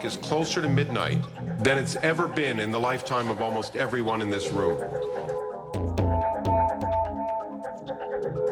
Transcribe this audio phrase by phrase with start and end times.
[0.00, 1.18] clock is closer to midnight
[1.58, 4.78] than it's ever been in the lifetime of almost everyone in this room.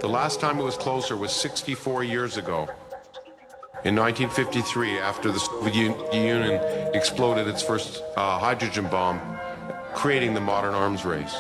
[0.01, 2.69] The last time it was closer was 64 years ago.
[3.85, 6.61] In 1953, after the Soviet Union
[6.95, 9.21] exploded its first uh, hydrogen bomb,
[9.95, 11.37] creating the modern arms race.